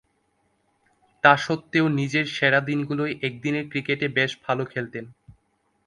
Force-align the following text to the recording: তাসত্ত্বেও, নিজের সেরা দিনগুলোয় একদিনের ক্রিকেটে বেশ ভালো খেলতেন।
তাসত্ত্বেও, 1.23 1.85
নিজের 1.99 2.25
সেরা 2.27 2.59
দিনগুলোয় 2.61 3.13
একদিনের 3.21 3.65
ক্রিকেটে 3.69 4.07
বেশ 4.09 4.31
ভালো 4.45 4.63
খেলতেন। 4.65 5.05